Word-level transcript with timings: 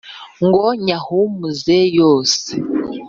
Ngo 0.45 0.65
nyahumuze 0.85 1.77
yose, 1.99 2.51